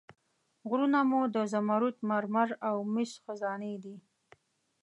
[0.69, 3.95] غرونه مو د زمرد، مرمر او مسو خزانې دي.